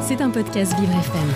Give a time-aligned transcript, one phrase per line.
[0.00, 1.34] C'est un podcast Vivre FM.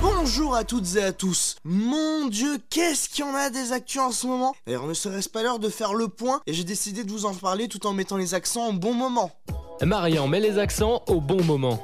[0.00, 1.56] Bonjour à toutes et à tous.
[1.64, 4.54] Mon dieu, qu'est-ce qu'il y en a des actus en ce moment?
[4.66, 7.34] D'ailleurs, ne serait-ce pas l'heure de faire le point et j'ai décidé de vous en
[7.34, 9.32] parler tout en mettant les accents au bon moment.
[9.82, 11.80] Marian met les accents au bon moment.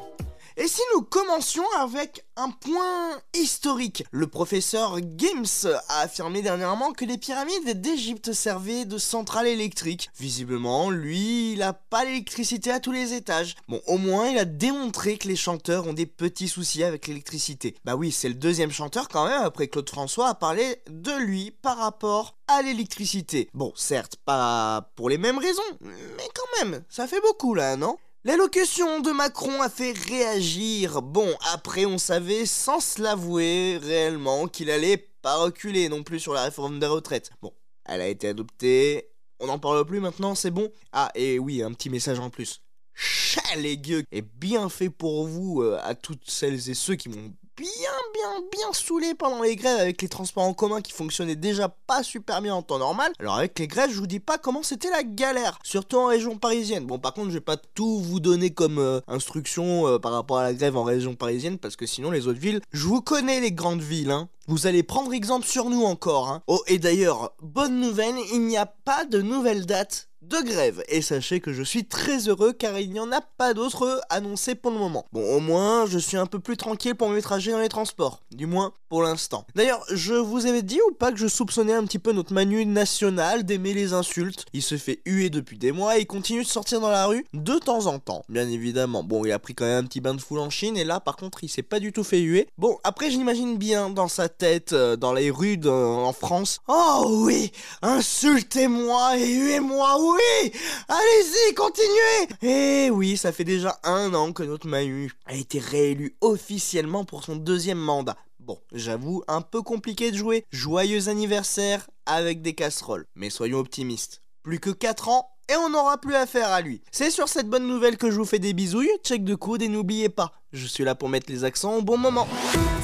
[0.65, 4.03] Et si nous commencions avec un point historique?
[4.13, 10.09] Le professeur Gims a affirmé dernièrement que les pyramides d'Égypte servaient de centrale électrique.
[10.19, 13.57] Visiblement, lui, il a pas l'électricité à tous les étages.
[13.69, 17.77] Bon, au moins, il a démontré que les chanteurs ont des petits soucis avec l'électricité.
[17.85, 21.51] Bah oui, c'est le deuxième chanteur quand même, après Claude François a parlé de lui
[21.51, 23.51] par rapport à l'électricité.
[23.53, 27.99] Bon, certes, pas pour les mêmes raisons, mais quand même, ça fait beaucoup là, non?
[28.27, 31.03] L'allocution de Macron a fait réagir.
[31.03, 36.33] Bon, après on savait sans se l'avouer réellement qu'il allait pas reculer non plus sur
[36.33, 37.33] la réforme des retraites.
[37.43, 37.53] Bon,
[37.85, 39.11] elle a été adoptée,
[39.41, 40.73] on n'en parle plus maintenant, c'est bon?
[40.91, 42.63] Ah, et oui, un petit message en plus.
[42.95, 47.67] Chalégueux et bien fait pour vous euh, à toutes celles et ceux qui m'ont bien,
[48.13, 52.03] bien, bien saoulé pendant les grèves avec les transports en commun qui fonctionnaient déjà pas
[52.03, 53.13] super bien en temps normal.
[53.21, 56.37] Alors avec les grèves, je vous dis pas comment c'était la galère, surtout en région
[56.37, 56.87] parisienne.
[56.87, 60.39] Bon, par contre, je vais pas tout vous donner comme euh, instruction euh, par rapport
[60.39, 63.41] à la grève en région parisienne parce que sinon les autres villes, je vous connais
[63.41, 64.29] les grandes villes, hein.
[64.47, 66.43] Vous allez prendre exemple sur nous encore, hein.
[66.49, 70.83] Oh, et d'ailleurs, bonne nouvelle, il n'y a pas de nouvelle date de grève.
[70.89, 74.55] Et sachez que je suis très heureux car il n'y en a pas d'autres annoncés
[74.55, 75.05] pour le moment.
[75.13, 78.23] Bon, au moins, je suis un peu plus tranquille pour mes trajets dans les transports.
[78.35, 79.47] Du moins, pour l'instant.
[79.55, 82.65] D'ailleurs, je vous avais dit ou pas que je soupçonnais un petit peu notre Manu
[82.65, 84.47] national d'aimer les insultes?
[84.55, 87.27] Il se fait huer depuis des mois et il continue de sortir dans la rue
[87.35, 89.05] de temps en temps, bien évidemment.
[89.05, 91.01] Bon, il a pris quand même un petit bain de foule en Chine et là,
[91.01, 92.49] par contre, il s'est pas du tout fait huer.
[92.57, 96.61] Bon, après, j'imagine bien dans sa tête, euh, dans les rues en France.
[96.69, 100.53] Oh oui, insultez-moi et huez-moi, oui
[100.89, 106.17] Allez-y, continuez Eh oui, ça fait déjà un an que notre Manu a été réélu
[106.21, 108.17] officiellement pour son deuxième mandat.
[108.41, 110.45] Bon, j'avoue, un peu compliqué de jouer.
[110.51, 113.07] Joyeux anniversaire avec des casseroles.
[113.15, 114.23] Mais soyons optimistes.
[114.43, 116.83] Plus que 4 ans et on n'aura plus affaire à lui.
[116.91, 119.69] C'est sur cette bonne nouvelle que je vous fais des bisouilles, check de coude et
[119.69, 122.27] n'oubliez pas, je suis là pour mettre les accents au bon moment.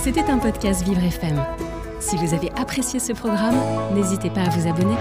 [0.03, 1.45] C'était un podcast Vivre FM.
[2.01, 3.59] Si vous avez apprécié ce programme,
[3.95, 4.97] n'hésitez pas à vous abonner.